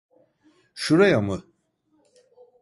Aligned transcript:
Şuraya 0.73 1.21
mı? 1.21 1.43